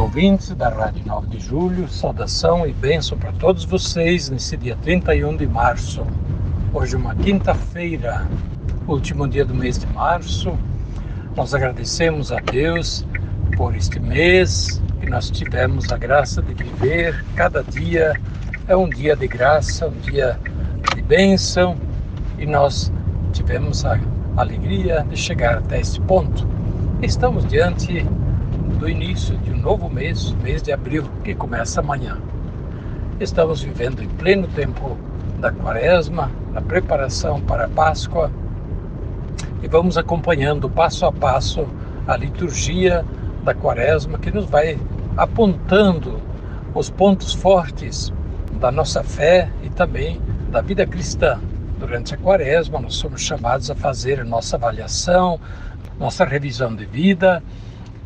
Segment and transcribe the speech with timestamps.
[0.00, 5.36] Ouvintes da Rádio 9 de Julho, saudação e bênção para todos vocês nesse dia 31
[5.36, 6.06] de março.
[6.72, 8.26] Hoje, uma quinta-feira,
[8.88, 10.58] último dia do mês de março.
[11.36, 13.06] Nós agradecemos a Deus
[13.58, 17.22] por este mês que nós tivemos a graça de viver.
[17.36, 18.18] Cada dia
[18.68, 20.40] é um dia de graça, um dia
[20.94, 21.76] de bênção
[22.38, 22.90] e nós
[23.34, 24.00] tivemos a
[24.38, 26.48] alegria de chegar até esse ponto.
[27.02, 28.06] Estamos diante
[28.80, 32.16] do início de um novo mês, mês de abril, que começa amanhã.
[33.20, 34.96] Estamos vivendo em pleno tempo
[35.38, 38.32] da quaresma, na preparação para a Páscoa
[39.62, 41.68] e vamos acompanhando passo a passo
[42.06, 43.04] a liturgia
[43.44, 44.78] da quaresma que nos vai
[45.14, 46.18] apontando
[46.74, 48.10] os pontos fortes
[48.58, 51.38] da nossa fé e também da vida cristã.
[51.78, 55.38] Durante a quaresma, nós somos chamados a fazer a nossa avaliação,
[55.98, 57.42] nossa revisão de vida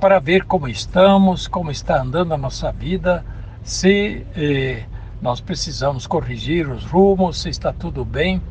[0.00, 3.25] para ver como estamos, como está andando a nossa vida,
[3.62, 4.84] se eh,
[5.23, 8.42] nós precisamos corrigir os rumos, se está tudo bem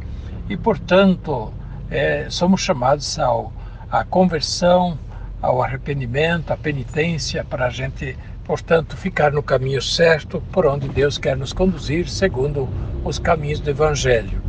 [0.50, 1.54] e, portanto,
[1.92, 3.54] eh, somos chamados ao,
[3.92, 4.98] à conversão,
[5.42, 11.18] ao arrependimento, à penitência, para a gente, portanto, ficar no caminho certo por onde Deus
[11.18, 12.68] quer nos conduzir, segundo
[13.04, 14.42] os caminhos do Evangelho.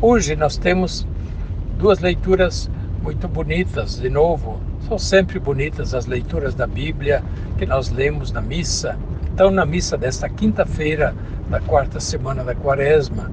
[0.00, 1.06] Hoje nós temos
[1.78, 2.70] duas leituras
[3.02, 7.22] muito bonitas, de novo, são sempre bonitas as leituras da Bíblia
[7.58, 8.96] que nós lemos na missa.
[9.34, 11.14] Então, na missa desta quinta-feira,
[11.48, 13.30] da quarta semana da Quaresma,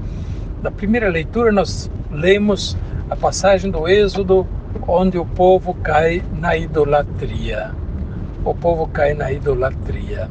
[0.61, 2.75] na primeira leitura nós lemos
[3.09, 4.47] a passagem do Êxodo,
[4.87, 7.71] onde o povo cai na idolatria.
[8.43, 10.29] O povo cai na idolatria.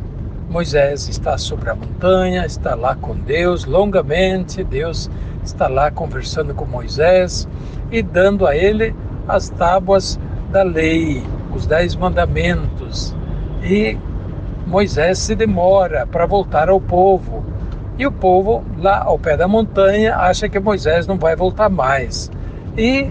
[0.50, 4.62] Moisés está sobre a montanha, está lá com Deus longamente.
[4.64, 5.08] Deus
[5.44, 7.48] está lá conversando com Moisés
[7.90, 8.94] e dando a ele
[9.28, 10.18] as tábuas
[10.52, 11.22] da lei,
[11.54, 13.16] os dez mandamentos.
[13.62, 13.96] E
[14.66, 17.44] Moisés se demora para voltar ao povo.
[17.98, 22.30] E o povo, lá ao pé da montanha, acha que Moisés não vai voltar mais.
[22.76, 23.10] E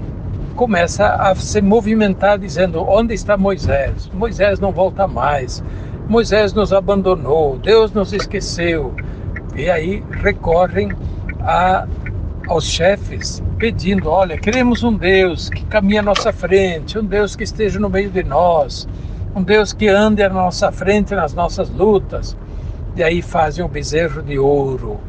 [0.56, 4.09] começa a se movimentar, dizendo: Onde está Moisés?
[4.13, 5.63] Moisés não volta mais.
[6.07, 8.94] Moisés nos abandonou, Deus nos esqueceu.
[9.56, 10.91] E aí recorrem
[11.41, 11.88] a
[12.51, 17.45] aos chefes pedindo: olha, queremos um Deus que caminhe à nossa frente, um Deus que
[17.45, 18.88] esteja no meio de nós,
[19.34, 22.38] um Deus que ande à nossa frente nas nossas lutas.
[22.94, 25.00] E aí fazem um bezerro de ouro,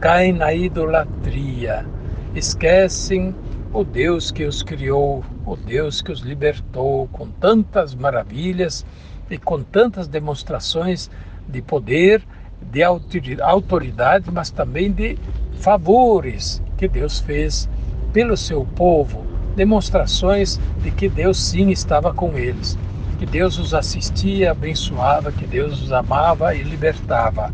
[0.00, 1.86] caem na idolatria,
[2.34, 3.32] esquecem
[3.72, 8.84] o Deus que os criou, o Deus que os libertou com tantas maravilhas
[9.30, 11.08] e com tantas demonstrações
[11.48, 12.20] de poder,
[12.60, 15.16] de autoridade, mas também de
[15.54, 17.68] favores que Deus fez
[18.10, 22.78] pelo seu povo, demonstrações de que Deus sim estava com eles,
[23.18, 27.52] que Deus os assistia, abençoava, que Deus os amava e libertava.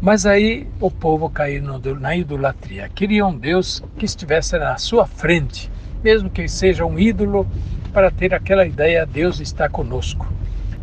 [0.00, 1.62] Mas aí o povo caiu
[2.00, 2.88] na idolatria.
[2.94, 5.70] Queria um Deus que estivesse na sua frente,
[6.02, 7.46] mesmo que seja um ídolo,
[7.92, 10.26] para ter aquela ideia: Deus está conosco.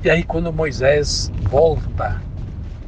[0.03, 2.22] E aí, quando Moisés volta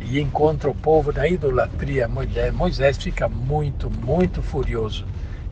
[0.03, 2.09] e encontra o povo na idolatria,
[2.53, 5.05] Moisés fica muito, muito furioso.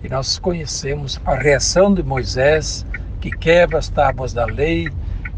[0.04, 2.86] E nós conhecemos a reação de Moisés,
[3.20, 4.90] que quebra as tábuas da lei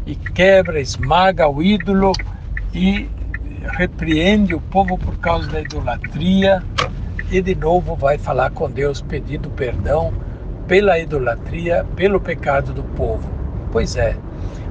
[0.06, 2.12] e quebra, esmaga o ídolo
[2.72, 3.08] e
[3.76, 6.62] repreende o povo por causa da idolatria
[7.30, 10.12] e de novo vai falar com Deus pedindo perdão
[10.66, 13.28] pela idolatria, pelo pecado do povo.
[13.70, 14.16] Pois é,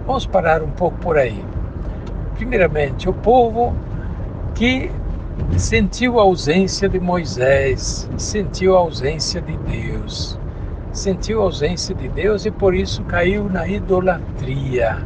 [0.05, 1.43] vamos parar um pouco por aí.
[2.35, 3.75] Primeiramente, o povo
[4.55, 4.91] que
[5.57, 10.39] sentiu a ausência de Moisés, sentiu a ausência de Deus,
[10.91, 14.97] sentiu a ausência de Deus e por isso caiu na idolatria.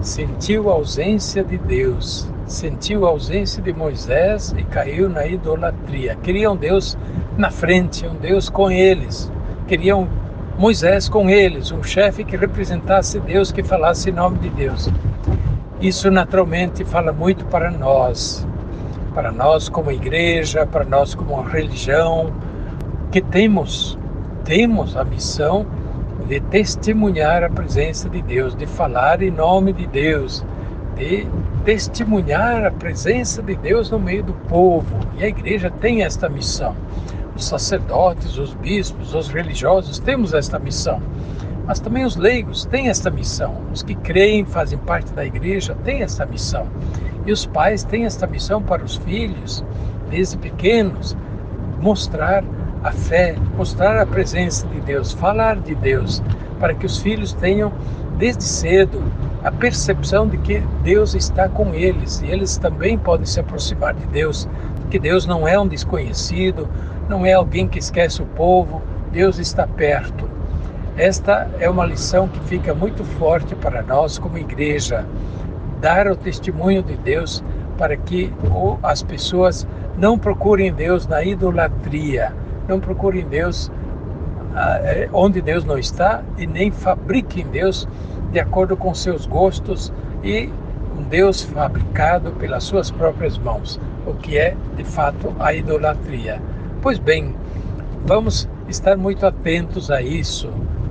[0.00, 6.16] Sentiu a ausência de Deus, sentiu a ausência de Moisés e caiu na idolatria.
[6.22, 6.96] Queriam Deus
[7.36, 9.30] na frente, um Deus com eles.
[9.66, 10.08] Queriam
[10.58, 14.88] Moisés com eles, um chefe que representasse Deus, que falasse em nome de Deus.
[15.80, 18.46] Isso naturalmente fala muito para nós,
[19.14, 22.32] para nós como igreja, para nós como religião,
[23.12, 23.98] que temos,
[24.42, 25.66] temos a missão
[26.26, 30.42] de testemunhar a presença de Deus, de falar em nome de Deus,
[30.96, 31.26] de
[31.64, 34.96] testemunhar a presença de Deus no meio do povo.
[35.18, 36.74] E a igreja tem esta missão.
[37.36, 41.02] Os sacerdotes, os bispos, os religiosos temos esta missão.
[41.66, 43.60] Mas também os leigos têm esta missão.
[43.72, 46.66] Os que creem, fazem parte da igreja, têm esta missão.
[47.26, 49.62] E os pais têm esta missão para os filhos,
[50.08, 51.16] desde pequenos,
[51.80, 52.42] mostrar
[52.82, 56.22] a fé, mostrar a presença de Deus, falar de Deus,
[56.58, 57.72] para que os filhos tenham
[58.16, 59.02] desde cedo
[59.44, 64.06] a percepção de que Deus está com eles e eles também podem se aproximar de
[64.06, 64.48] Deus,
[64.90, 66.68] que Deus não é um desconhecido,
[67.08, 68.82] não é alguém que esquece o povo,
[69.12, 70.28] Deus está perto.
[70.96, 75.04] Esta é uma lição que fica muito forte para nós como igreja,
[75.80, 77.44] dar o testemunho de Deus
[77.76, 78.32] para que
[78.82, 79.66] as pessoas
[79.96, 82.32] não procurem Deus na idolatria,
[82.66, 83.70] não procurem Deus
[84.54, 87.86] ah, é, onde Deus não está e nem fabriquem Deus
[88.32, 89.92] de acordo com seus gostos
[90.24, 90.50] e
[90.96, 96.40] um Deus fabricado pelas suas próprias mãos, o que é de fato a idolatria.
[96.86, 97.34] Pois bem,
[98.04, 100.48] vamos estar muito atentos a isso.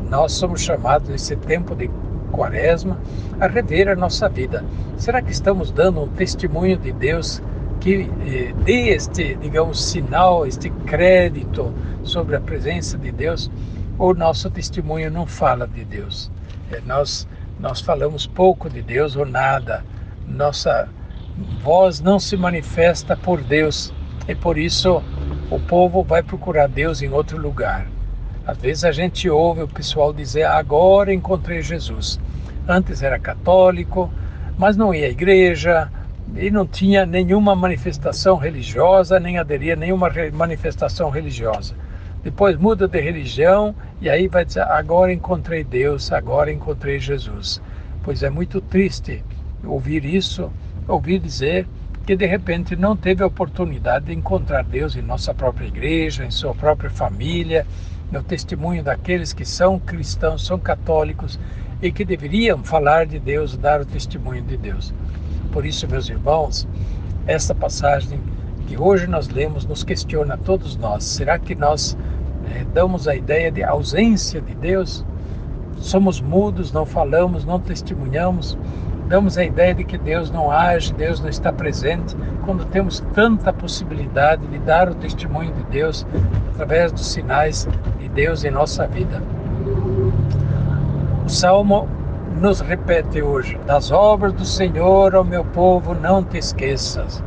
[0.09, 1.89] Nós somos chamados nesse tempo de
[2.33, 2.99] quaresma
[3.39, 4.61] a rever a nossa vida.
[4.97, 7.41] Será que estamos dando um testemunho de Deus
[7.79, 13.49] que eh, dê este, digamos, sinal, este crédito sobre a presença de Deus,
[13.97, 16.29] ou nosso testemunho não fala de Deus?
[16.73, 17.25] É, nós,
[17.57, 19.81] nós falamos pouco de Deus ou nada.
[20.27, 20.89] Nossa
[21.63, 23.93] voz não se manifesta por Deus
[24.27, 25.01] e por isso
[25.49, 27.87] o povo vai procurar Deus em outro lugar.
[28.47, 32.19] Às vezes a gente ouve o pessoal dizer: Agora encontrei Jesus.
[32.67, 34.11] Antes era católico,
[34.57, 35.91] mas não ia à igreja,
[36.35, 41.75] e não tinha nenhuma manifestação religiosa, nem aderia a nenhuma manifestação religiosa.
[42.23, 47.61] Depois muda de religião e aí vai dizer: agora encontrei Deus, agora encontrei Jesus.
[48.03, 49.23] Pois é muito triste
[49.63, 50.51] ouvir isso,
[50.87, 51.67] ouvir dizer
[52.05, 56.29] que de repente não teve a oportunidade de encontrar Deus em nossa própria igreja, em
[56.29, 57.65] sua própria família,
[58.11, 61.39] no testemunho daqueles que são cristãos, são católicos
[61.81, 64.93] e que deveriam falar de Deus, dar o testemunho de Deus.
[65.51, 66.67] Por isso, meus irmãos,
[67.25, 68.19] esta passagem
[68.67, 71.03] que hoje nós lemos nos questiona a todos nós.
[71.03, 71.97] Será que nós
[72.53, 75.03] é, damos a ideia de ausência de Deus?
[75.77, 78.57] Somos mudos, não falamos, não testemunhamos,
[79.07, 83.53] damos a ideia de que Deus não age, Deus não está presente, quando temos tanta
[83.53, 86.05] possibilidade de dar o testemunho de Deus
[86.53, 87.67] através dos sinais
[87.99, 89.21] de Deus em nossa vida.
[91.25, 91.87] O Salmo
[92.39, 97.23] nos repete hoje: Das obras do Senhor, ao meu povo, não te esqueças.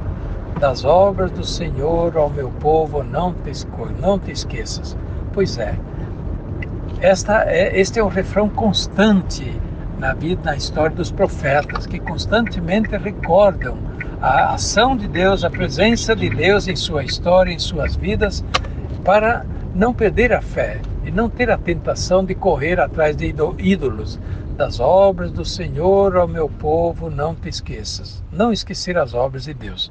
[0.58, 3.52] Das obras do Senhor, ao meu povo, não te,
[4.00, 4.96] não te esqueças.
[5.32, 5.74] Pois é,
[7.00, 9.56] esta é, este é o refrão constante
[9.98, 13.78] na vida, na história dos profetas, que constantemente recordam
[14.20, 18.44] a ação de Deus, a presença de Deus em sua história, em suas vidas,
[19.04, 24.18] para não perder a fé e não ter a tentação de correr atrás de ídolos,
[24.56, 28.24] das obras do Senhor ao meu povo não te esqueças.
[28.32, 29.88] Não esquecer as obras de Deus.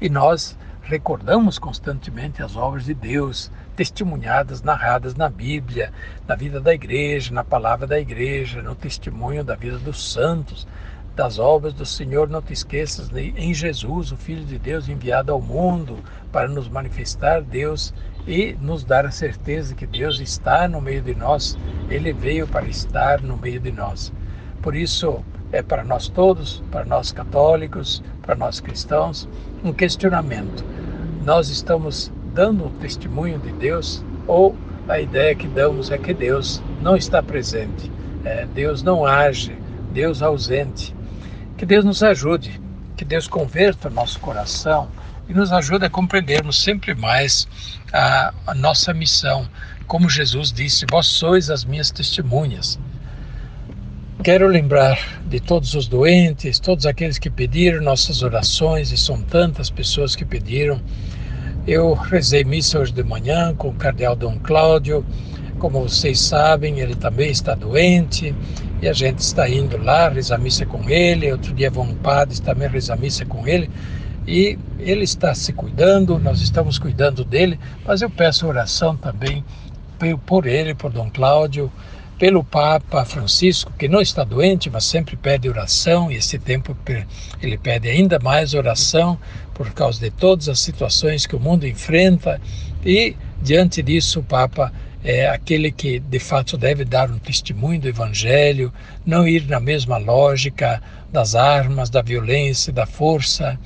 [0.00, 5.92] E nós recordamos constantemente as obras de Deus, testemunhadas, narradas na Bíblia,
[6.26, 10.66] na vida da igreja, na palavra da igreja, no testemunho da vida dos santos,
[11.14, 12.28] das obras do Senhor.
[12.28, 16.00] Não te esqueças em Jesus, o Filho de Deus enviado ao mundo
[16.32, 17.94] para nos manifestar Deus
[18.26, 21.56] e nos dar a certeza que Deus está no meio de nós,
[21.88, 24.12] Ele veio para estar no meio de nós.
[24.60, 29.28] Por isso, é para nós todos, para nós católicos, para nós cristãos,
[29.62, 30.64] um questionamento.
[31.24, 34.56] Nós estamos dando o testemunho de Deus ou
[34.88, 37.90] a ideia que damos é que Deus não está presente,
[38.24, 39.58] é, Deus não age,
[39.92, 40.94] Deus ausente.
[41.56, 42.60] Que Deus nos ajude,
[42.96, 44.88] que Deus converta nosso coração
[45.28, 47.48] e nos ajuda a compreendermos sempre mais
[47.92, 49.48] a, a nossa missão.
[49.88, 52.78] Como Jesus disse: Vós sois as minhas testemunhas.
[54.22, 59.70] Quero lembrar de todos os doentes, todos aqueles que pediram nossas orações, e são tantas
[59.70, 60.80] pessoas que pediram.
[61.68, 65.04] Eu rezei missa hoje de manhã com o cardeal Dom Cláudio.
[65.58, 68.34] Como vocês sabem, ele também está doente
[68.80, 71.30] e a gente está indo lá rezar missa com ele.
[71.30, 73.68] Outro dia vão um padre também rezar missa com ele
[74.26, 79.44] e ele está se cuidando, nós estamos cuidando dele, mas eu peço oração também
[80.24, 81.70] por ele, por Dom Cláudio,
[82.18, 86.76] pelo Papa Francisco, que não está doente, mas sempre pede oração, e esse tempo
[87.40, 89.18] ele pede ainda mais oração
[89.54, 92.40] por causa de todas as situações que o mundo enfrenta,
[92.84, 94.72] e diante disso o Papa
[95.04, 98.72] é aquele que de fato deve dar um testemunho do Evangelho,
[99.06, 100.82] não ir na mesma lógica
[101.12, 103.58] das armas, da violência, da força.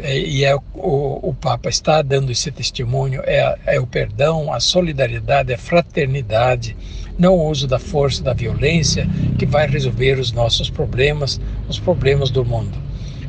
[0.00, 4.60] É, e é, o, o Papa está dando esse testemunho: é, é o perdão, a
[4.60, 6.76] solidariedade, a fraternidade,
[7.18, 12.30] não o uso da força, da violência, que vai resolver os nossos problemas, os problemas
[12.30, 12.76] do mundo.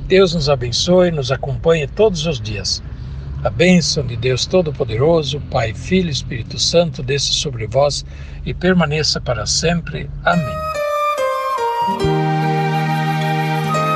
[0.08, 2.84] Deus nos abençoe, nos acompanhe todos os dias.
[3.44, 8.04] A bênção de Deus Todo-Poderoso, Pai, Filho e Espírito Santo, desça sobre vós
[8.46, 10.10] e permaneça para sempre.
[10.24, 10.75] Amém.